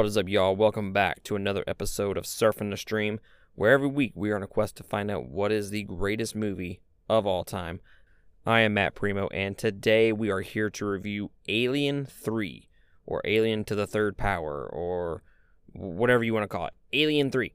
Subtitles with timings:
[0.00, 0.56] What is up, y'all?
[0.56, 3.20] Welcome back to another episode of Surfing the Stream,
[3.54, 6.34] where every week we are on a quest to find out what is the greatest
[6.34, 6.80] movie
[7.10, 7.80] of all time.
[8.46, 12.66] I am Matt Primo, and today we are here to review Alien 3,
[13.04, 15.22] or Alien to the Third Power, or
[15.74, 16.72] whatever you want to call it.
[16.94, 17.52] Alien 3.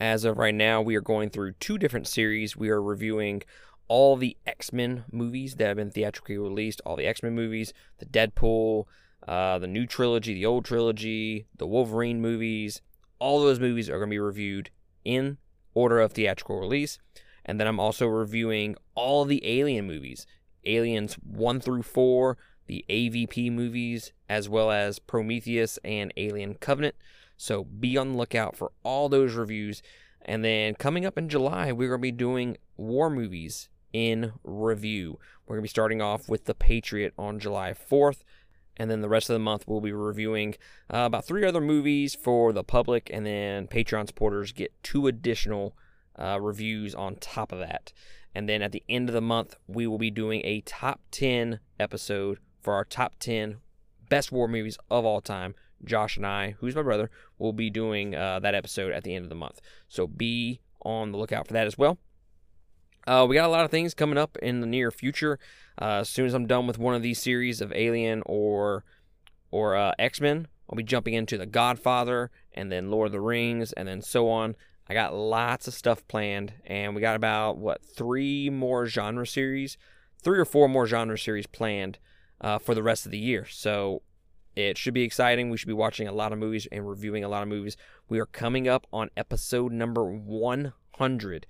[0.00, 2.56] As of right now, we are going through two different series.
[2.56, 3.42] We are reviewing
[3.88, 7.74] all the X Men movies that have been theatrically released, all the X Men movies,
[7.98, 8.86] the Deadpool,
[9.26, 12.80] uh, the new trilogy, the old trilogy, the Wolverine movies.
[13.18, 14.70] All those movies are going to be reviewed
[15.04, 15.38] in
[15.74, 16.98] order of theatrical release.
[17.44, 20.26] And then I'm also reviewing all the Alien movies
[20.64, 26.94] Aliens 1 through 4, the AVP movies, as well as Prometheus and Alien Covenant.
[27.36, 29.82] So be on the lookout for all those reviews.
[30.24, 35.18] And then coming up in July, we're going to be doing war movies in review.
[35.46, 38.22] We're going to be starting off with The Patriot on July 4th.
[38.76, 40.54] And then the rest of the month, we'll be reviewing
[40.92, 43.10] uh, about three other movies for the public.
[43.12, 45.76] And then Patreon supporters get two additional
[46.18, 47.92] uh, reviews on top of that.
[48.34, 51.60] And then at the end of the month, we will be doing a top 10
[51.78, 53.58] episode for our top 10
[54.08, 55.54] best war movies of all time.
[55.84, 59.24] Josh and I, who's my brother, will be doing uh, that episode at the end
[59.24, 59.60] of the month.
[59.88, 61.98] So be on the lookout for that as well.
[63.06, 65.38] Uh, we got a lot of things coming up in the near future.
[65.80, 68.84] Uh, as soon as I'm done with one of these series of Alien or
[69.50, 73.20] or uh, X Men, I'll be jumping into The Godfather and then Lord of the
[73.20, 74.56] Rings and then so on.
[74.88, 79.78] I got lots of stuff planned, and we got about what three more genre series,
[80.22, 81.98] three or four more genre series planned
[82.40, 83.46] uh, for the rest of the year.
[83.46, 84.02] So
[84.56, 85.50] it should be exciting.
[85.50, 87.76] We should be watching a lot of movies and reviewing a lot of movies.
[88.08, 91.46] We are coming up on episode number 100.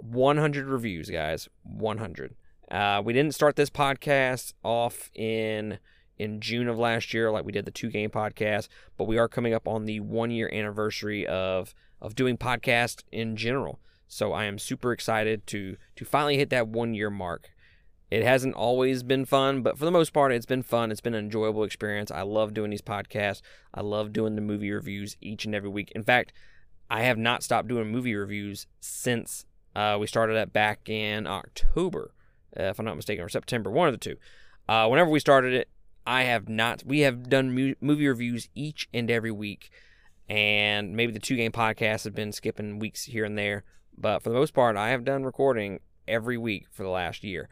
[0.00, 1.48] 100 reviews, guys.
[1.62, 2.34] 100.
[2.70, 5.78] Uh, we didn't start this podcast off in
[6.16, 9.28] in June of last year, like we did the two game podcast, but we are
[9.28, 13.80] coming up on the one year anniversary of of doing podcast in general.
[14.06, 17.50] So I am super excited to to finally hit that one year mark.
[18.10, 20.92] It hasn't always been fun, but for the most part, it's been fun.
[20.92, 22.10] It's been an enjoyable experience.
[22.10, 23.40] I love doing these podcasts.
[23.72, 25.90] I love doing the movie reviews each and every week.
[25.96, 26.32] In fact,
[26.88, 32.12] I have not stopped doing movie reviews since uh, we started that back in October,
[32.58, 34.16] uh, if I'm not mistaken, or September, one of the two.
[34.68, 35.68] Uh, whenever we started it,
[36.06, 36.82] I have not.
[36.84, 39.70] We have done mu- movie reviews each and every week,
[40.28, 43.64] and maybe the two game podcasts have been skipping weeks here and there,
[43.96, 47.48] but for the most part, I have done recording every week for the last year,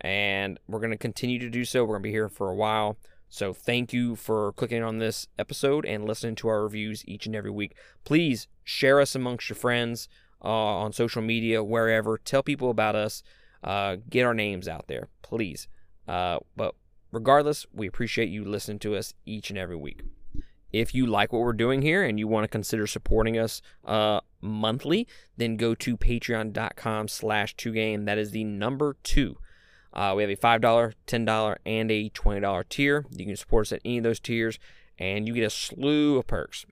[0.00, 1.82] and we're going to continue to do so.
[1.82, 2.96] We're going to be here for a while.
[3.28, 7.34] So thank you for clicking on this episode and listening to our reviews each and
[7.34, 7.74] every week.
[8.04, 10.06] Please share us amongst your friends
[10.44, 12.18] uh, on social media, wherever.
[12.18, 13.22] Tell people about us.
[13.62, 15.68] Uh, get our names out there, please.
[16.08, 16.74] Uh, but
[17.12, 20.02] regardless, we appreciate you listening to us each and every week.
[20.72, 24.20] If you like what we're doing here and you want to consider supporting us uh,
[24.40, 28.06] monthly, then go to patreon.com slash 2game.
[28.06, 29.36] That is the number two.
[29.92, 33.04] Uh, we have a $5, $10, and a $20 tier.
[33.10, 34.58] You can support us at any of those tiers,
[34.98, 36.64] and you get a slew of perks.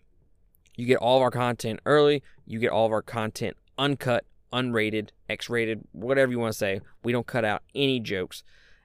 [0.76, 2.22] You get all of our content early.
[2.46, 6.80] You get all of our content uncut, unrated, X rated, whatever you want to say.
[7.02, 8.44] We don't cut out any jokes.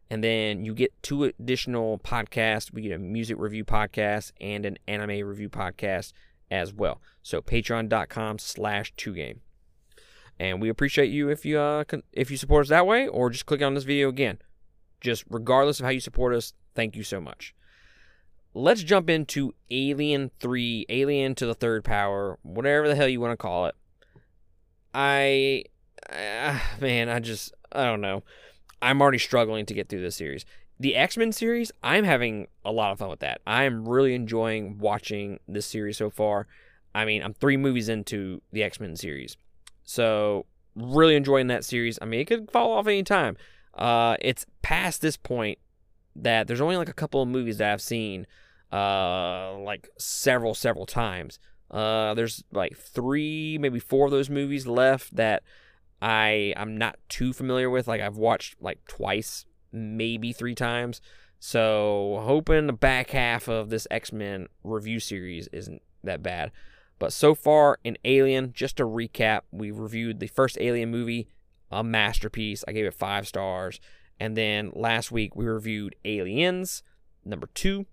[0.10, 2.72] And then you get two additional podcasts.
[2.72, 6.14] We get a music review podcast and an anime review podcast
[6.50, 7.02] as well.
[7.22, 9.40] So patreon.com slash 2game.
[10.40, 13.46] And we appreciate you if you uh, if you support us that way or just
[13.46, 14.40] click on this video again.
[15.02, 17.56] Just regardless of how you support us, thank you so much.
[18.54, 23.34] Let's jump into Alien 3, Alien to the Third Power, whatever the hell you want
[23.34, 23.76] to call it.
[24.96, 25.66] I,
[26.10, 28.24] uh, man, I just, I don't know.
[28.82, 30.46] I'm already struggling to get through this series.
[30.80, 33.42] The X Men series, I'm having a lot of fun with that.
[33.48, 36.48] I'm really enjoying watching this series so far.
[36.94, 39.38] I mean, I'm three movies into the X Men series.
[39.84, 40.46] So,
[40.76, 41.98] really enjoying that series.
[42.02, 43.38] I mean, it could fall off any time.
[43.74, 45.60] Uh, it's past this point
[46.16, 48.28] that there's only like a couple of movies that I've seen
[48.72, 51.40] uh, like several, several times.
[51.72, 55.44] Uh, there's like three, maybe four of those movies left that
[56.02, 57.88] I I'm not too familiar with.
[57.88, 61.02] Like I've watched like twice, maybe three times.
[61.40, 66.52] So hoping the back half of this X Men review series isn't that bad.
[66.98, 71.28] But so far in Alien, just to recap, we reviewed the first Alien movie,
[71.70, 72.64] a masterpiece.
[72.68, 73.80] I gave it five stars.
[74.20, 76.84] And then last week we reviewed Aliens,
[77.26, 77.86] number two.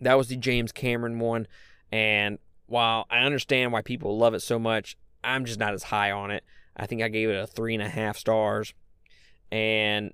[0.00, 1.48] That was the James Cameron one.
[1.90, 6.10] And while I understand why people love it so much, I'm just not as high
[6.10, 6.44] on it.
[6.76, 8.74] I think I gave it a three and a half stars.
[9.52, 10.12] And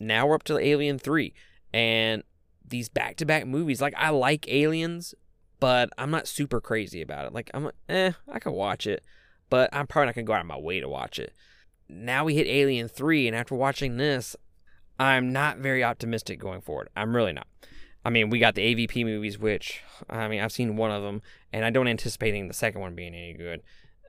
[0.00, 1.32] now we're up to Alien 3.
[1.72, 2.22] And
[2.66, 5.14] these back to back movies, like I like Aliens,
[5.60, 7.32] but I'm not super crazy about it.
[7.32, 9.04] Like I'm eh, I can watch it,
[9.48, 11.32] but I'm probably not gonna go out of my way to watch it.
[11.88, 14.34] Now we hit Alien 3, and after watching this,
[14.98, 16.88] I'm not very optimistic going forward.
[16.96, 17.46] I'm really not.
[18.04, 21.22] I mean, we got the AVP movies, which I mean, I've seen one of them,
[21.52, 23.62] and I don't anticipate the second one being any good.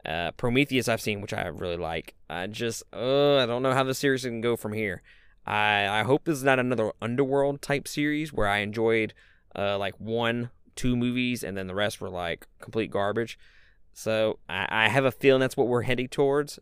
[0.06, 2.16] Uh, Prometheus, I've seen, which I really like.
[2.30, 5.02] I just, uh, I don't know how the series can go from here.
[5.46, 9.14] I I hope this is not another Underworld type series where I enjoyed
[9.56, 13.38] uh like one, two movies, and then the rest were like complete garbage.
[13.94, 16.60] So I, I have a feeling that's what we're heading towards.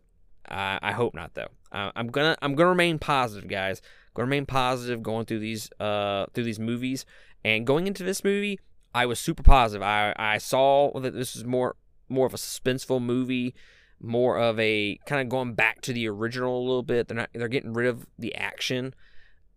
[0.48, 1.48] I hope not though.
[1.72, 3.80] I'm gonna I'm gonna remain positive, guys.
[4.14, 7.06] Gonna remain positive going through these uh through these movies
[7.44, 8.60] and going into this movie.
[8.94, 9.82] I was super positive.
[9.82, 11.76] I I saw that this is more
[12.08, 13.54] more of a suspenseful movie,
[14.00, 17.08] more of a kind of going back to the original a little bit.
[17.08, 18.94] They're not they're getting rid of the action,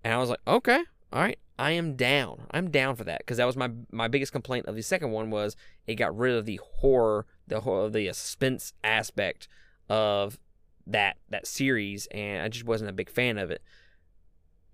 [0.04, 2.48] and I was like, okay, all right, I am down.
[2.52, 5.30] I'm down for that because that was my my biggest complaint of the second one
[5.30, 9.50] was it got rid of the horror, the horror, the suspense aspect
[9.90, 10.40] of
[10.88, 13.62] that that series, and I just wasn't a big fan of it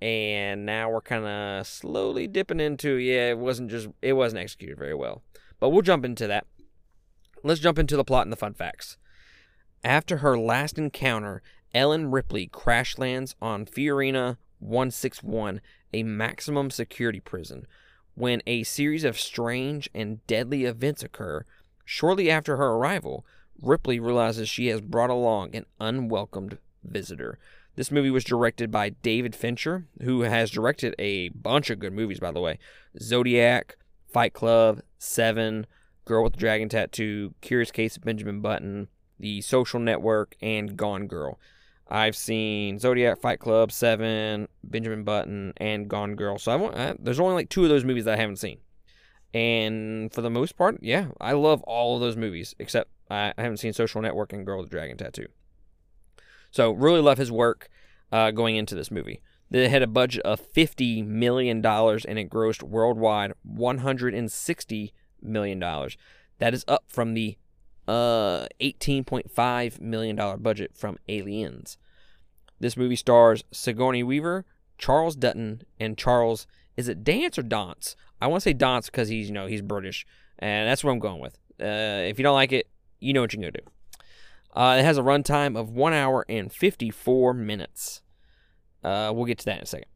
[0.02, 4.78] and now we're kind of slowly dipping into yeah it wasn't just it wasn't executed
[4.78, 5.22] very well.
[5.60, 6.48] But we'll jump into that.
[7.44, 8.98] Let's jump into the plot and the fun facts.
[9.84, 11.42] After her last encounter
[11.74, 15.62] ellen ripley crash lands on fiorina 161
[15.94, 17.66] a maximum security prison
[18.16, 21.46] when a series of strange and deadly events occur.
[21.86, 23.26] Shortly after her arrival
[23.62, 27.38] ripley realizes she has brought along an unwelcomed visitor
[27.82, 32.20] this movie was directed by David Fincher, who has directed a bunch of good movies,
[32.20, 32.60] by the way
[33.02, 33.76] Zodiac,
[34.08, 35.66] Fight Club, Seven,
[36.06, 38.88] Girl with the Dragon Tattoo, Curious Case of Benjamin Button,
[39.20, 41.40] The Social Network, and Gone Girl.
[41.88, 46.38] I've seen Zodiac, Fight Club, Seven, Benjamin Button, and Gone Girl.
[46.38, 48.60] So I, I, there's only like two of those movies that I haven't seen.
[49.34, 53.42] And for the most part, yeah, I love all of those movies, except I, I
[53.42, 55.26] haven't seen Social Network and Girl with the Dragon Tattoo.
[56.52, 57.70] So really love his work
[58.12, 59.22] uh, going into this movie.
[59.50, 65.60] They had a budget of $50 million and it grossed worldwide $160 million.
[66.40, 67.38] That is up from the
[67.88, 71.78] uh, $18.5 million budget from Aliens.
[72.60, 74.46] This movie stars Sigourney Weaver,
[74.78, 76.48] Charles Dutton, and Charles,
[76.78, 77.96] is it Dance or Dance?
[78.22, 80.06] I want to say Dance because he's, you know, he's British.
[80.40, 81.38] And that's what I'm going with.
[81.62, 82.68] Uh, if you don't like it,
[83.00, 83.68] you know what you're going to do.
[84.54, 88.02] Uh, it has a runtime of 1 hour and 54 minutes.
[88.84, 89.88] Uh, we'll get to that in a second.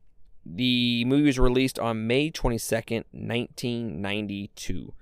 [0.46, 4.94] The movie was released on May 22nd, 1992.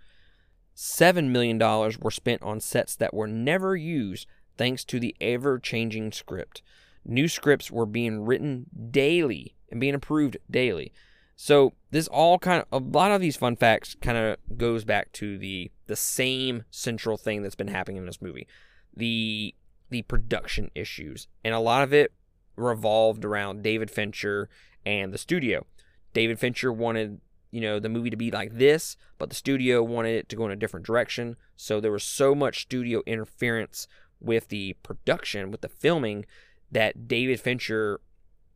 [0.76, 4.26] $7 million were spent on sets that were never used
[4.58, 6.62] thanks to the ever changing script.
[7.06, 10.94] New scripts were being written daily and being approved daily.
[11.36, 15.12] So this all kind of a lot of these fun facts kind of goes back
[15.14, 18.48] to the the same central thing that's been happening in this movie
[18.96, 19.56] the
[19.90, 22.12] the production issues, and a lot of it
[22.56, 24.50] revolved around David Fincher
[24.86, 25.66] and the studio.
[26.14, 30.16] David Fincher wanted you know the movie to be like this, but the studio wanted
[30.16, 31.36] it to go in a different direction.
[31.56, 33.88] So there was so much studio interference
[34.20, 36.26] with the production, with the filming,
[36.72, 38.00] that David Fincher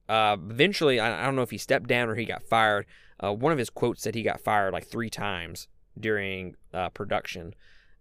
[0.09, 2.85] uh, eventually, I, I, don't know if he stepped down or he got fired.
[3.21, 5.67] Uh, one of his quotes said he got fired like three times
[5.99, 7.53] during uh, production,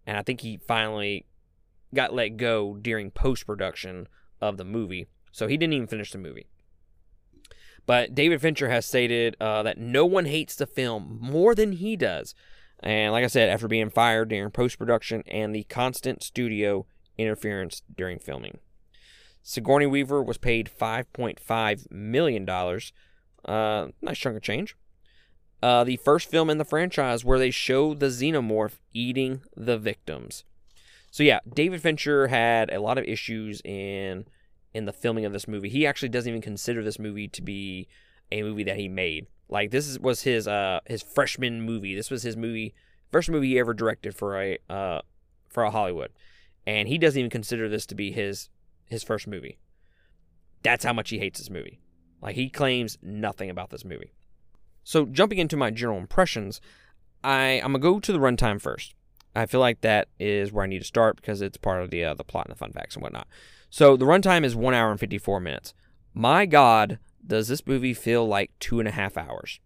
[0.07, 1.27] and I think he finally
[1.95, 4.09] got let go during post production
[4.41, 5.07] of the movie.
[5.33, 6.47] So he didn't even finish the movie.
[7.87, 11.97] But David Fincher has stated uh, that no one hates the film more than he
[11.97, 12.35] does.
[12.81, 17.83] And like I said, after being fired during post production and the constant studio interference
[17.95, 18.59] during filming.
[19.43, 22.49] Sigourney Weaver was paid $5.5 million.
[23.45, 24.77] Uh, nice chunk of change.
[25.63, 30.45] Uh, the first film in the franchise where they show the xenomorph eating the victims.
[31.17, 34.27] So yeah, David Fincher had a lot of issues in
[34.75, 35.71] in the filming of this movie.
[35.71, 37.89] He actually doesn't even consider this movie to be
[38.31, 39.27] a movie that he made.
[39.49, 41.95] Like this is, was his uh his freshman movie.
[41.95, 42.75] This was his movie
[43.11, 45.01] first movie he ever directed for a uh
[45.49, 46.13] for a Hollywood.
[46.67, 48.51] And he doesn't even consider this to be his
[48.85, 49.59] his first movie.
[50.63, 51.81] That's how much he hates this movie.
[52.21, 54.13] Like he claims nothing about this movie.
[54.85, 56.61] So jumping into my general impressions,
[57.25, 58.93] I I'm gonna go to the runtime first.
[59.37, 62.05] I feel like that is where I need to start because it's part of the
[62.05, 63.29] uh, the plot and the fun facts and whatnot.
[63.71, 65.75] So the runtime is one hour and fifty four minutes.
[66.15, 69.61] My God, does this movie feel like two and a half hours?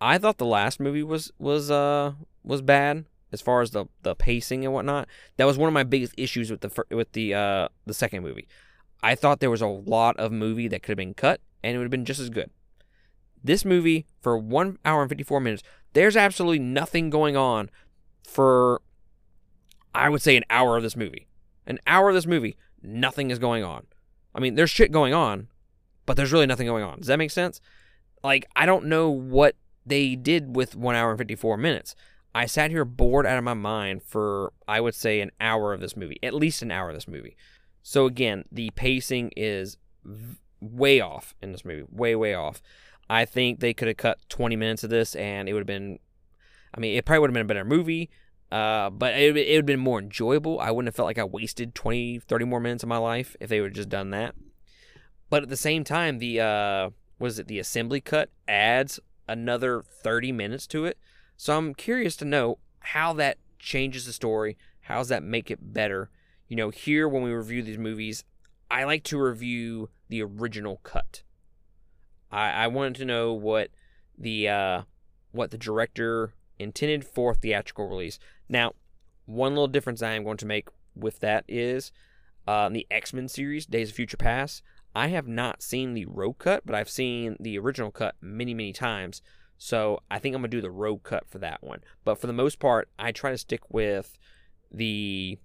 [0.00, 2.12] I thought the last movie was was uh
[2.44, 5.08] was bad as far as the the pacing and whatnot.
[5.36, 8.46] That was one of my biggest issues with the with the uh the second movie.
[9.02, 11.78] I thought there was a lot of movie that could have been cut and it
[11.78, 12.50] would have been just as good.
[13.42, 17.70] This movie for one hour and fifty four minutes, there's absolutely nothing going on
[18.22, 18.80] for
[19.94, 21.26] I would say an hour of this movie.
[21.66, 23.86] An hour of this movie, nothing is going on.
[24.34, 25.48] I mean, there's shit going on,
[26.06, 26.98] but there's really nothing going on.
[26.98, 27.60] Does that make sense?
[28.24, 31.94] Like, I don't know what they did with one hour and 54 minutes.
[32.34, 35.80] I sat here bored out of my mind for, I would say, an hour of
[35.80, 37.36] this movie, at least an hour of this movie.
[37.82, 42.62] So, again, the pacing is v- way off in this movie, way, way off.
[43.10, 45.98] I think they could have cut 20 minutes of this and it would have been,
[46.74, 48.08] I mean, it probably would have been a better movie,
[48.52, 50.60] uh, but it, it would have been more enjoyable.
[50.60, 53.48] I wouldn't have felt like I wasted 20, 30 more minutes of my life if
[53.48, 54.34] they would have just done that.
[55.30, 60.32] But at the same time, the, uh, was it the assembly cut adds another 30
[60.32, 60.98] minutes to it.
[61.38, 64.58] So I'm curious to know how that changes the story.
[64.82, 66.10] How does that make it better?
[66.46, 68.22] You know, here when we review these movies,
[68.70, 71.22] I like to review the original cut.
[72.30, 73.70] I, I wanted to know what
[74.18, 74.82] the uh,
[75.30, 78.18] what the director intended for theatrical release.
[78.48, 78.74] Now,
[79.26, 81.92] one little difference I am going to make with that is
[82.46, 84.62] uh, the X Men series, Days of Future Past.
[84.94, 88.72] I have not seen the Rogue cut, but I've seen the original cut many, many
[88.72, 89.22] times.
[89.56, 91.80] So I think I'm gonna do the Rogue cut for that one.
[92.04, 94.18] But for the most part, I try to stick with
[94.70, 95.38] the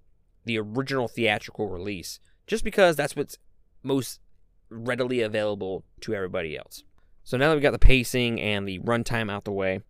[0.44, 3.38] the original theatrical release, just because that's what's
[3.82, 4.20] most
[4.70, 6.84] readily available to everybody else.
[7.22, 9.82] So now that we've got the pacing and the runtime out the way,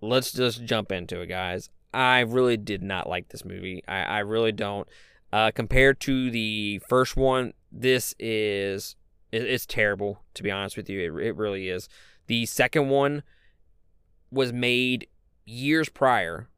[0.00, 1.68] let's just jump into it, guys.
[1.94, 3.82] I really did not like this movie.
[3.86, 4.88] I, I really don't.
[5.32, 8.96] Uh, compared to the first one, this is
[9.32, 10.22] it, it's terrible.
[10.34, 11.88] To be honest with you, it, it really is.
[12.26, 13.22] The second one
[14.30, 15.06] was made
[15.44, 16.48] years prior,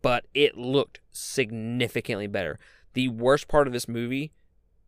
[0.00, 2.58] but it looked significantly better.
[2.94, 4.32] The worst part of this movie,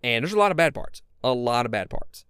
[0.02, 2.24] and there's a lot of bad parts, a lot of bad parts.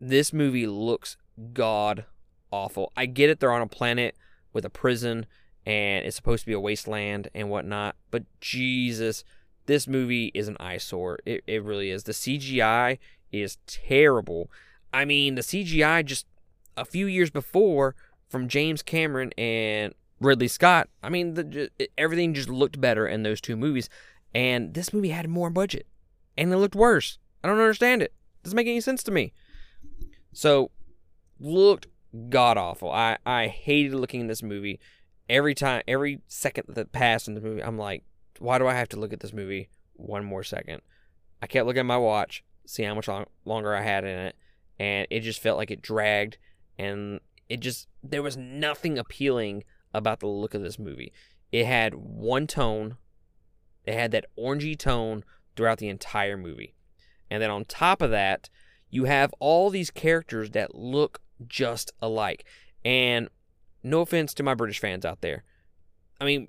[0.00, 1.16] This movie looks
[1.52, 2.04] god
[2.50, 2.92] awful.
[2.96, 4.16] I get it, they're on a planet
[4.52, 5.26] with a prison
[5.66, 9.24] and it's supposed to be a wasteland and whatnot, but Jesus,
[9.66, 11.18] this movie is an eyesore.
[11.26, 12.04] It, it really is.
[12.04, 12.98] The CGI
[13.32, 14.48] is terrible.
[14.94, 16.26] I mean, the CGI just
[16.76, 17.96] a few years before
[18.28, 23.40] from James Cameron and Ridley Scott, I mean, the, everything just looked better in those
[23.40, 23.88] two movies.
[24.32, 25.86] And this movie had more budget
[26.38, 27.18] and it looked worse.
[27.42, 28.12] I don't understand it.
[28.12, 29.32] it doesn't make any sense to me.
[30.32, 30.70] So,
[31.40, 31.88] looked
[32.28, 32.90] god awful.
[32.90, 34.78] I, I hated looking in this movie.
[35.28, 38.04] Every time, every second that passed in the movie, I'm like,
[38.38, 40.82] why do I have to look at this movie one more second?
[41.42, 44.36] I kept looking at my watch, see how much long, longer I had in it,
[44.78, 46.38] and it just felt like it dragged,
[46.78, 51.12] and it just there was nothing appealing about the look of this movie.
[51.50, 52.96] It had one tone,
[53.84, 55.24] it had that orangey tone
[55.56, 56.74] throughout the entire movie,
[57.30, 58.48] and then on top of that,
[58.90, 62.44] you have all these characters that look just alike.
[62.84, 63.28] And
[63.86, 65.44] no offense to my British fans out there,
[66.20, 66.48] I mean,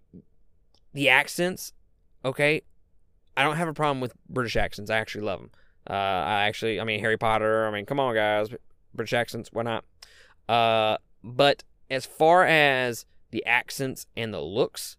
[0.94, 1.74] the accents
[2.28, 2.62] okay,
[3.36, 4.92] I don't have a problem with British accents.
[4.92, 5.52] I actually love them.
[5.90, 7.66] Uh, I actually, I mean, Harry Potter.
[7.66, 8.50] I mean, come on, guys,
[8.94, 9.50] British accents.
[9.54, 9.86] Why not?
[10.50, 14.98] Uh, but as far as the accents and the looks,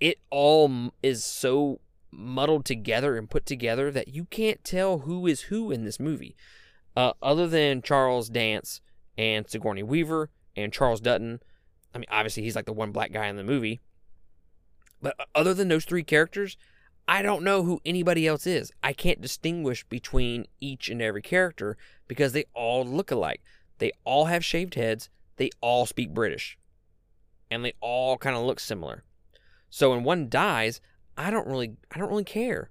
[0.00, 1.80] it all is so
[2.10, 6.34] muddled together and put together that you can't tell who is who in this movie.
[6.96, 8.80] Uh, other than Charles Dance
[9.16, 10.30] and Sigourney Weaver
[10.62, 11.40] and Charles Dutton,
[11.94, 13.80] I mean, obviously he's like the one black guy in the movie.
[15.02, 16.56] But uh, other than those three characters,
[17.08, 18.70] I don't know who anybody else is.
[18.82, 21.76] I can't distinguish between each and every character
[22.06, 23.42] because they all look alike.
[23.78, 25.08] They all have shaved heads.
[25.36, 26.58] They all speak British.
[27.50, 29.04] And they all kind of look similar.
[29.70, 30.80] So when one dies,
[31.16, 32.70] I don't really I don't really care.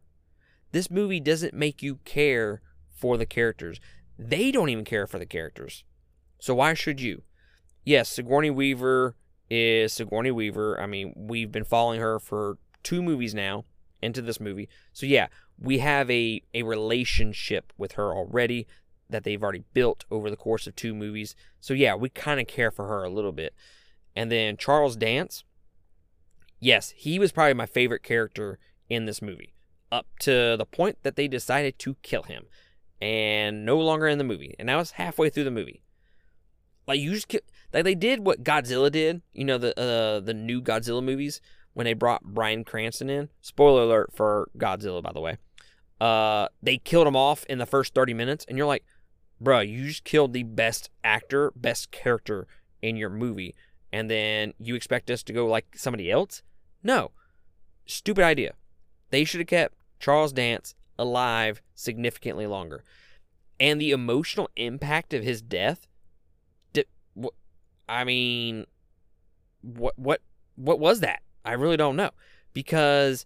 [0.71, 3.79] This movie doesn't make you care for the characters.
[4.17, 5.83] They don't even care for the characters.
[6.39, 7.23] So why should you?
[7.83, 9.15] Yes, Sigourney Weaver
[9.49, 10.79] is Sigourney Weaver.
[10.79, 13.65] I mean, we've been following her for two movies now
[14.01, 14.69] into this movie.
[14.93, 18.67] So yeah, we have a a relationship with her already
[19.09, 21.35] that they've already built over the course of two movies.
[21.59, 23.53] So yeah, we kind of care for her a little bit.
[24.15, 25.43] And then Charles Dance,
[26.59, 28.59] yes, he was probably my favorite character
[28.89, 29.53] in this movie
[29.91, 32.45] up to the point that they decided to kill him
[33.01, 34.55] and no longer in the movie.
[34.59, 35.81] And that was halfway through the movie.
[36.87, 37.27] Like you just
[37.73, 41.41] like they did what Godzilla did, you know the uh, the new Godzilla movies
[41.73, 43.29] when they brought Bryan Cranston in.
[43.41, 45.37] Spoiler alert for Godzilla, by the way.
[46.01, 48.85] Uh, they killed him off in the first 30 minutes, and you're like,
[49.39, 52.47] bro, you just killed the best actor, best character
[52.81, 53.53] in your movie,
[53.91, 56.41] and then you expect us to go like somebody else?
[56.83, 57.11] No.
[57.85, 58.53] Stupid idea.
[59.09, 62.83] They should have kept Charles Dance alive significantly longer.
[63.59, 65.87] And the emotional impact of his death
[67.89, 68.65] I mean,
[69.61, 70.21] what what
[70.55, 71.21] what was that?
[71.43, 72.11] I really don't know
[72.53, 73.25] because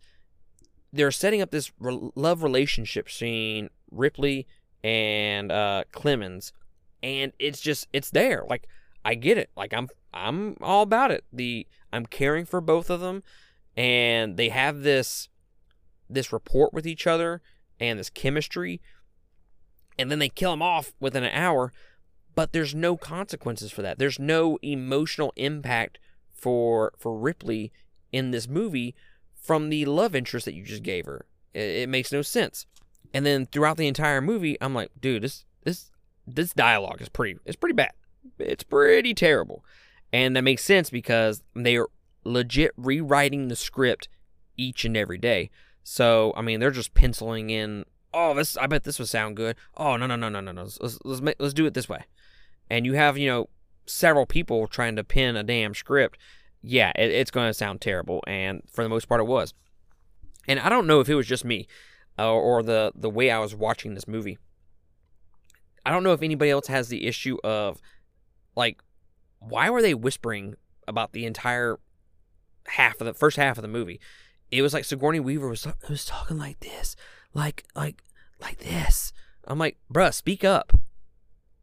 [0.92, 4.48] they're setting up this re- love relationship scene Ripley
[4.84, 6.54] and uh, Clemens,
[7.02, 8.46] and it's just it's there.
[8.50, 8.68] Like
[9.04, 9.50] I get it.
[9.58, 11.26] Like I'm I'm all about it.
[11.34, 13.22] The I'm caring for both of them,
[13.76, 15.28] and they have this
[16.10, 17.42] this rapport with each other
[17.80, 18.82] and this chemistry,
[20.00, 21.74] and then they kill them off within an hour.
[22.36, 24.00] But there's no consequences for that.
[24.00, 26.00] There's no emotional impact
[26.32, 27.72] for for Ripley
[28.12, 28.96] in this movie
[29.36, 31.26] from the love interest that you just gave her.
[31.54, 32.66] It, it makes no sense.
[33.14, 35.92] And then throughout the entire movie, I'm like, dude, this this
[36.26, 37.92] this dialogue is pretty it's pretty bad.
[38.40, 39.64] It's pretty terrible.
[40.12, 41.90] And that makes sense because they are
[42.24, 44.08] legit rewriting the script
[44.58, 45.50] each and every day.
[45.84, 49.56] So, I mean, they're just penciling in, oh, this I bet this would sound good.
[49.76, 50.64] Oh, no, no, no, no, no, no.
[50.64, 52.06] Let's let's make, let's do it this way.
[52.74, 53.50] And you have, you know,
[53.86, 56.18] several people trying to pen a damn script.
[56.64, 59.54] Yeah, it, it's going to sound terrible, and for the most part, it was.
[60.48, 61.68] And I don't know if it was just me,
[62.18, 64.40] uh, or the the way I was watching this movie.
[65.86, 67.80] I don't know if anybody else has the issue of
[68.56, 68.82] like
[69.38, 70.56] why were they whispering
[70.88, 71.78] about the entire
[72.70, 74.00] half of the first half of the movie?
[74.50, 76.96] It was like Sigourney Weaver was was talking like this,
[77.36, 78.02] like like
[78.42, 79.14] like this.
[79.46, 80.74] I'm like, bruh, speak up.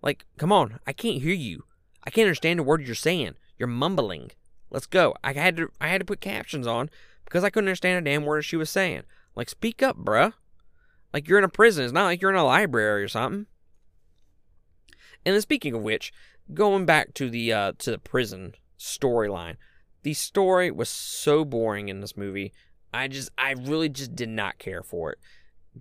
[0.03, 1.65] Like, come on, I can't hear you.
[2.05, 3.35] I can't understand a word you're saying.
[3.59, 4.31] You're mumbling.
[4.71, 5.15] Let's go.
[5.23, 6.91] I had to I had to put captions on
[7.25, 9.03] because I couldn't understand a damn word she was saying.
[9.35, 10.33] Like, speak up, bruh.
[11.13, 11.85] Like you're in a prison.
[11.85, 13.47] It's not like you're in a library or something.
[15.27, 16.13] And then speaking of which,
[16.55, 19.57] going back to the uh, to the prison storyline,
[20.03, 22.53] the story was so boring in this movie.
[22.93, 25.19] I just I really just did not care for it.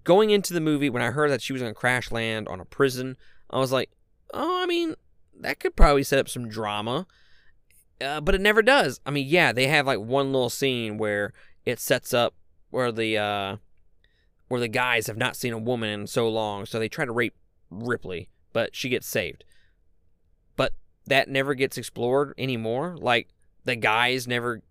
[0.03, 2.65] Going into the movie, when I heard that she was to crash land on a
[2.65, 3.17] prison,
[3.49, 3.89] I was like,
[4.33, 4.95] oh, I mean,
[5.39, 7.07] that could probably set up some drama.
[8.01, 9.01] Uh, but it never does.
[9.05, 11.33] I mean, yeah, they have like one little scene where
[11.65, 12.33] it sets up
[12.69, 13.57] where the uh,
[14.47, 17.11] where the guys have not seen a woman in so long, so they try to
[17.11, 17.35] rape
[17.69, 19.43] Ripley, but she gets saved
[20.55, 20.73] But
[21.05, 22.97] that never gets explored anymore.
[22.99, 23.29] Like
[23.65, 24.61] the guys never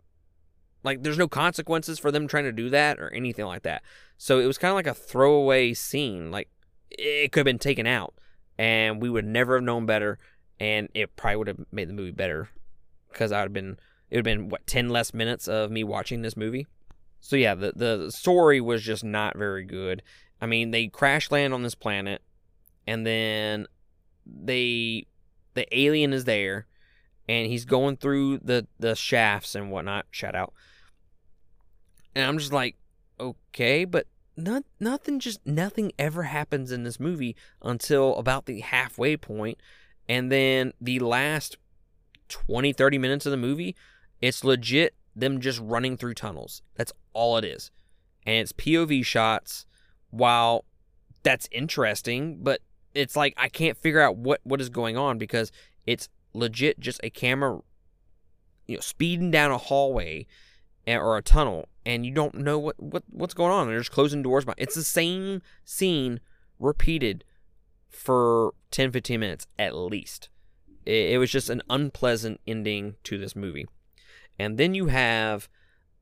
[0.82, 3.82] like there's no consequences for them trying to do that or anything like that.
[4.16, 6.30] So it was kind of like a throwaway scene.
[6.30, 6.48] Like
[6.90, 8.14] it could have been taken out
[8.58, 10.18] and we would never have known better
[10.60, 12.48] and it probably would have made the movie better
[13.10, 13.78] because I would have been
[14.10, 16.66] it would have been what 10 less minutes of me watching this movie.
[17.20, 20.02] So yeah, the the story was just not very good.
[20.40, 22.22] I mean, they crash land on this planet
[22.86, 23.66] and then
[24.26, 25.06] they
[25.54, 26.66] the alien is there
[27.28, 30.06] and he's going through the the shafts and whatnot.
[30.10, 30.52] Shout out.
[32.14, 32.76] And I'm just like,
[33.20, 34.06] okay, but
[34.38, 39.58] not nothing just nothing ever happens in this movie until about the halfway point
[40.08, 41.56] and then the last
[42.28, 43.74] 20 30 minutes of the movie
[44.20, 46.62] it's legit them just running through tunnels.
[46.76, 47.70] That's all it is.
[48.26, 49.66] And it's pov shots
[50.10, 50.64] while
[51.22, 52.60] that's interesting but
[52.94, 55.52] it's like I can't figure out what what is going on because
[55.86, 57.58] it's legit just a camera
[58.66, 60.26] you know speeding down a hallway
[60.86, 63.66] eh, or a tunnel and you don't know what, what what's going on.
[63.66, 64.44] They're just closing doors.
[64.58, 66.20] It's the same scene
[66.58, 67.24] repeated
[67.88, 70.28] for 10 15 minutes at least.
[70.84, 73.66] It, it was just an unpleasant ending to this movie.
[74.38, 75.48] And then you have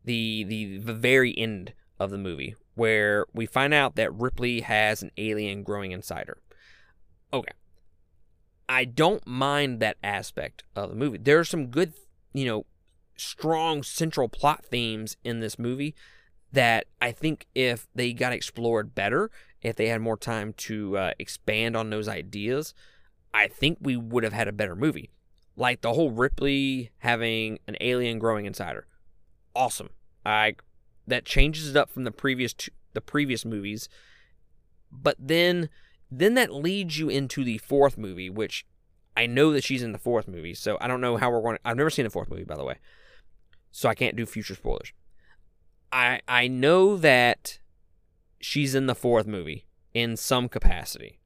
[0.04, 5.02] the the the very end of the movie where we find out that Ripley has
[5.02, 6.38] an alien growing inside her.
[7.32, 7.52] Okay.
[8.68, 11.18] I don't mind that aspect of the movie.
[11.18, 11.94] There are some good,
[12.32, 12.66] you know,
[13.16, 15.94] strong central plot themes in this movie
[16.52, 19.30] that I think if they got explored better,
[19.62, 22.72] if they had more time to uh, expand on those ideas,
[23.34, 25.10] I think we would have had a better movie.
[25.56, 28.86] Like the whole Ripley having an alien growing inside her,
[29.54, 29.90] awesome.
[30.24, 30.56] I
[31.06, 33.88] that changes it up from the previous two, the previous movies,
[34.92, 35.68] but then
[36.10, 38.66] then that leads you into the fourth movie, which
[39.16, 41.56] I know that she's in the fourth movie, so I don't know how we're going.
[41.56, 42.76] To, I've never seen the fourth movie, by the way,
[43.76, 44.94] so I can't do future spoilers.
[45.92, 47.58] I I know that
[48.40, 51.20] she's in the fourth movie in some capacity.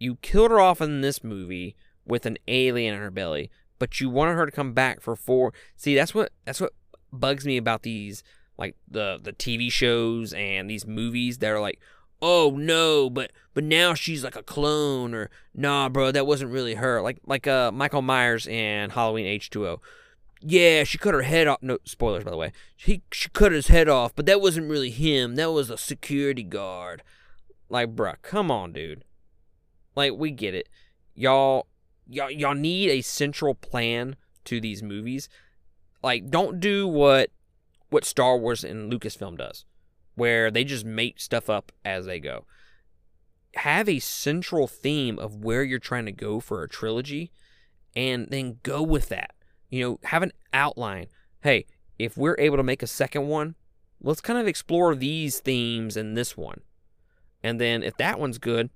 [0.00, 4.10] You killed her off in this movie with an alien in her belly, but you
[4.10, 5.52] wanted her to come back for four.
[5.76, 6.72] See, that's what that's what
[7.12, 8.24] bugs me about these
[8.58, 11.78] like the the TV shows and these movies that are like,
[12.20, 16.74] oh no, but but now she's like a clone or nah, bro, that wasn't really
[16.74, 17.00] her.
[17.00, 19.78] Like like uh Michael Myers in Halloween H2O.
[20.42, 21.58] Yeah, she cut her head off.
[21.62, 22.52] No spoilers, by the way.
[22.74, 25.36] He she cut his head off, but that wasn't really him.
[25.36, 27.02] That was a security guard.
[27.68, 29.04] Like, bruh, come on, dude.
[29.94, 30.68] Like, we get it.
[31.14, 31.66] Y'all,
[32.08, 35.28] y'all, y'all need a central plan to these movies.
[36.02, 37.30] Like, don't do what
[37.90, 39.66] what Star Wars and Lucasfilm does,
[40.14, 42.46] where they just make stuff up as they go.
[43.56, 47.30] Have a central theme of where you're trying to go for a trilogy,
[47.94, 49.34] and then go with that.
[49.70, 51.06] You know, have an outline.
[51.42, 51.66] Hey,
[51.98, 53.54] if we're able to make a second one,
[54.00, 56.62] let's kind of explore these themes in this one.
[57.42, 58.70] And then if that one's good,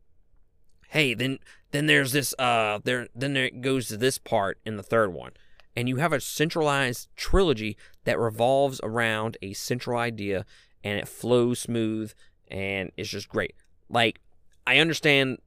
[0.89, 1.39] hey, then
[1.73, 5.13] then there's this uh there then there it goes to this part in the third
[5.13, 5.33] one.
[5.77, 10.47] And you have a centralized trilogy that revolves around a central idea
[10.85, 12.13] and it flows smooth
[12.49, 13.55] and it's just great.
[13.89, 14.21] Like
[14.67, 15.39] I understand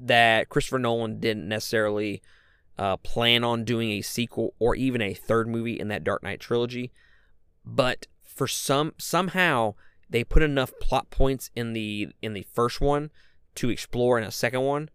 [0.00, 2.22] that Christopher Nolan didn't necessarily
[2.78, 6.40] uh, plan on doing a sequel or even a third movie in that Dark Knight
[6.40, 6.92] trilogy,
[7.64, 9.74] but for some somehow
[10.08, 13.10] they put enough plot points in the in the first one
[13.56, 14.90] to explore in a second one,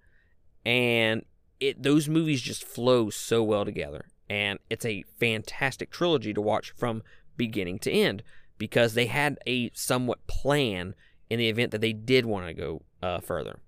[0.66, 1.26] and
[1.60, 6.72] it those movies just flow so well together, and it's a fantastic trilogy to watch
[6.72, 7.04] from
[7.36, 8.24] beginning to end
[8.58, 10.94] because they had a somewhat plan
[11.30, 13.60] in the event that they did want to go uh, further.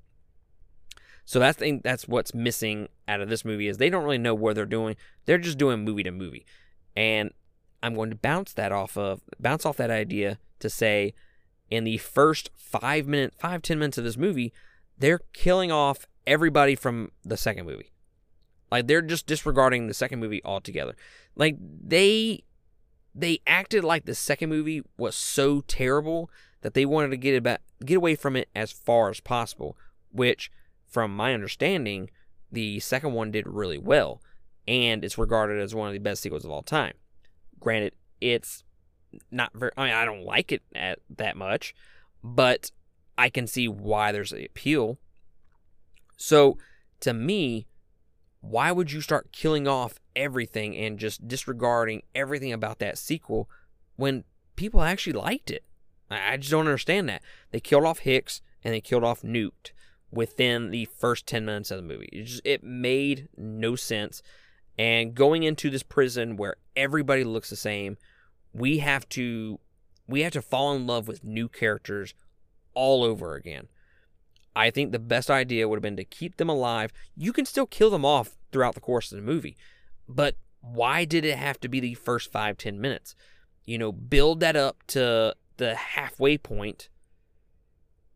[1.26, 4.36] So that's the, that's what's missing out of this movie is they don't really know
[4.36, 4.96] where they're doing.
[5.26, 6.46] They're just doing movie to movie,
[6.96, 7.32] and
[7.82, 11.14] I'm going to bounce that off of bounce off that idea to say
[11.70, 14.54] in the first five minutes, five ten minutes of this movie,
[14.98, 17.92] they're killing off everybody from the second movie.
[18.72, 20.96] Like they're just disregarding the second movie altogether.
[21.36, 22.44] Like they
[23.16, 26.30] they acted like the second movie was so terrible
[26.62, 29.78] that they wanted to get about get away from it as far as possible,
[30.12, 30.52] which
[30.94, 32.12] from my understanding,
[32.52, 34.22] the second one did really well
[34.68, 36.94] and it's regarded as one of the best sequels of all time.
[37.60, 38.64] Granted, it's
[39.32, 39.72] not very.
[39.76, 41.74] I mean, I don't like it at that much,
[42.24, 42.72] but
[43.18, 45.00] I can see why there's the appeal.
[46.16, 46.58] So,
[47.02, 47.68] to me,
[48.40, 53.50] why would you start killing off everything and just disregarding everything about that sequel
[53.96, 54.24] when
[54.56, 55.64] people actually liked it?
[56.10, 57.24] I just don't understand that.
[57.52, 59.74] They killed off Hicks and they killed off Newt
[60.13, 62.10] within the first 10 minutes of the movie.
[62.12, 64.21] It, just, it made no sense.
[64.78, 67.97] And going into this prison where everybody looks the same,
[68.54, 69.60] we have to
[70.08, 72.13] we have to fall in love with new characters
[72.73, 73.67] all over again.
[74.56, 76.91] I think the best idea would have been to keep them alive.
[77.15, 79.56] You can still kill them off throughout the course of the movie,
[80.08, 83.15] but why did it have to be the first five ten minutes?
[83.65, 86.89] You know, build that up to the halfway point,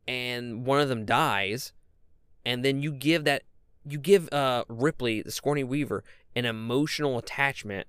[0.08, 1.72] and one of them dies,
[2.48, 3.44] and then you give that
[3.86, 6.04] you give uh, Ripley, the Sigourney Weaver,
[6.36, 7.88] an emotional attachment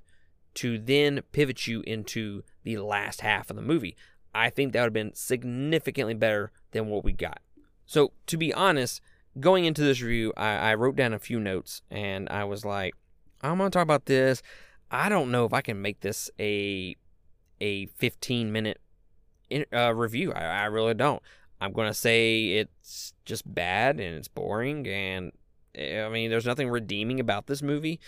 [0.55, 3.97] to then pivot you into the last half of the movie.
[4.35, 7.41] I think that would have been significantly better than what we got.
[7.87, 9.01] So, to be honest,
[9.39, 12.95] going into this review, I, I wrote down a few notes and I was like,
[13.43, 14.43] I'm to talk about this.
[14.91, 16.97] I don't know if I can make this a
[17.61, 18.81] a 15 minute
[19.73, 20.33] uh, review.
[20.33, 21.23] I, I really don't.
[21.61, 25.33] I'm going to say it's just bad and it's boring and
[25.75, 28.01] eh, I mean, there's nothing redeeming about this movie,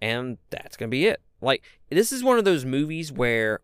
[0.00, 1.20] and that's gonna be it.
[1.40, 3.60] Like, this is one of those movies where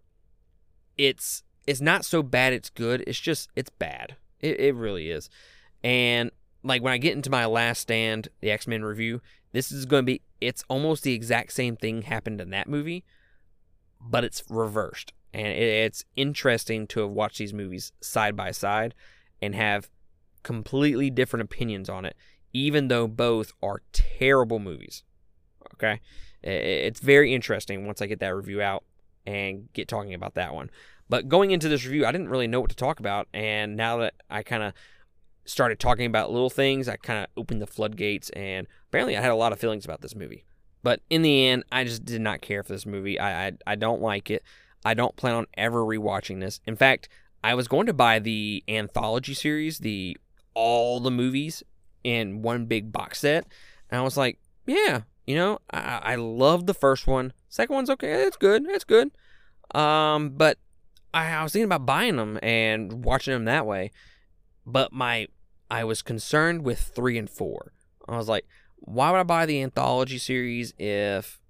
[0.98, 3.04] it's it's not so bad it's good.
[3.06, 4.16] It's just it's bad.
[4.40, 5.28] It it really is.
[5.84, 6.30] And
[6.62, 9.20] like when I get into my last stand, the X Men review,
[9.52, 13.04] this is going to be it's almost the exact same thing happened in that movie,
[14.00, 15.12] but it's reversed.
[15.34, 18.94] And it, it's interesting to have watched these movies side by side
[19.42, 19.90] and have
[20.42, 22.16] completely different opinions on it
[22.52, 25.04] even though both are terrible movies.
[25.74, 26.00] Okay?
[26.42, 28.84] It's very interesting once I get that review out
[29.26, 30.70] and get talking about that one.
[31.08, 33.28] But going into this review, I didn't really know what to talk about.
[33.32, 34.72] And now that I kind of
[35.44, 38.30] started talking about little things, I kind of opened the floodgates.
[38.30, 40.44] And apparently, I had a lot of feelings about this movie.
[40.82, 43.18] But in the end, I just did not care for this movie.
[43.18, 44.42] I, I, I don't like it.
[44.84, 46.60] I don't plan on ever rewatching this.
[46.66, 47.08] In fact,
[47.44, 50.16] I was going to buy the anthology series, the
[50.54, 51.62] all the movies
[52.04, 53.46] in one big box set.
[53.90, 57.32] And I was like, yeah, you know, I, I love the first one.
[57.48, 58.22] Second one's okay.
[58.22, 58.64] It's good.
[58.68, 59.10] It's good.
[59.74, 60.58] Um, but
[61.14, 63.90] I, I was thinking about buying them and watching them that way.
[64.64, 65.28] But my,
[65.70, 67.72] I was concerned with three and four.
[68.08, 71.40] I was like, why would I buy the anthology series if,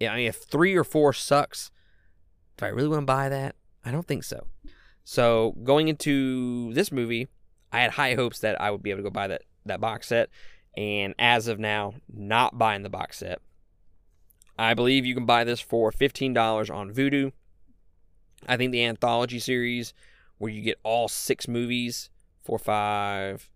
[0.00, 1.70] I mean, if three or four sucks?
[2.56, 3.54] Do I really want to buy that?
[3.84, 4.46] I don't think so.
[5.10, 7.26] So going into this movie,
[7.72, 10.06] I had high hopes that I would be able to go buy that that box
[10.06, 10.30] set,
[10.76, 13.40] and as of now, not buying the box set.
[14.56, 17.32] I believe you can buy this for $15 on Vudu.
[18.46, 19.94] I think the anthology series,
[20.38, 22.08] where you get all six movies,
[22.44, 23.50] four, five,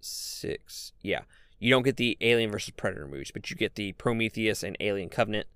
[0.00, 1.22] six, yeah.
[1.58, 5.08] You don't get the Alien versus Predator movies, but you get the Prometheus and Alien
[5.08, 5.48] Covenant.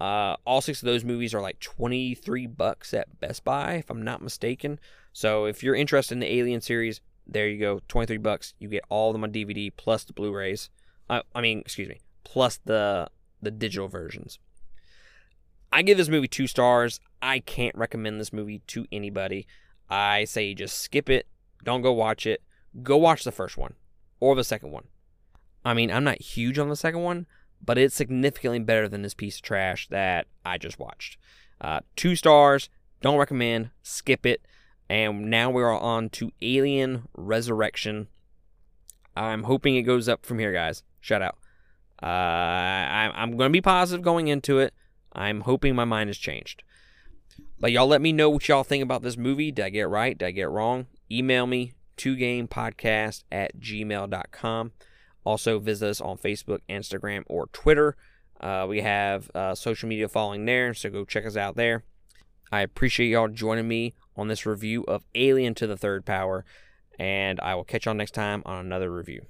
[0.00, 4.02] Uh, all six of those movies are like 23 bucks at Best Buy, if I'm
[4.02, 4.80] not mistaken.
[5.12, 8.54] So if you're interested in the Alien series, there you go, 23 bucks.
[8.58, 10.70] You get all of them on DVD plus the Blu-rays.
[11.08, 13.08] Uh, I mean, excuse me, plus the
[13.42, 14.38] the digital versions.
[15.72, 17.00] I give this movie two stars.
[17.22, 19.46] I can't recommend this movie to anybody.
[19.88, 21.26] I say just skip it.
[21.64, 22.42] Don't go watch it.
[22.82, 23.74] Go watch the first one
[24.20, 24.84] or the second one.
[25.64, 27.26] I mean, I'm not huge on the second one,
[27.64, 31.18] but it's significantly better than this piece of trash that I just watched.
[31.60, 32.68] Uh, two stars.
[33.00, 33.70] Don't recommend.
[33.82, 34.42] Skip it.
[34.88, 38.08] And now we are on to Alien Resurrection.
[39.16, 40.82] I'm hoping it goes up from here, guys.
[41.00, 41.36] Shout out.
[42.02, 44.72] Uh, I, I'm going to be positive going into it.
[45.12, 46.62] I'm hoping my mind has changed.
[47.58, 49.52] But y'all let me know what y'all think about this movie.
[49.52, 50.16] Did I get right?
[50.16, 50.86] Did I get wrong?
[51.10, 54.72] Email me, 2gamepodcast at gmail.com.
[55.24, 57.96] Also, visit us on Facebook, Instagram, or Twitter.
[58.40, 61.84] Uh, we have uh, social media following there, so go check us out there.
[62.50, 66.44] I appreciate y'all joining me on this review of Alien to the Third Power,
[66.98, 69.26] and I will catch y'all next time on another review.